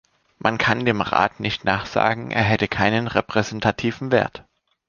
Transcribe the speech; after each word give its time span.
Man 0.39 0.57
kann 0.57 0.83
dem 0.83 0.99
Rat 0.99 1.39
nicht 1.39 1.63
nachsagen, 1.63 2.31
er 2.31 2.41
hätte 2.41 2.67
keinen 2.67 3.05
repräsentativen 3.05 4.11
Wert. 4.11 4.43